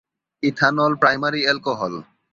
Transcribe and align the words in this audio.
Ethanol 0.43 0.93
primary 1.01 1.41
alcohol. 1.45 1.93